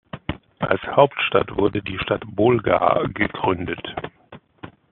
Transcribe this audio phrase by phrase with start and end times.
[0.57, 3.87] Als Hauptstadt wurde die Stadt Bolgar gegründet.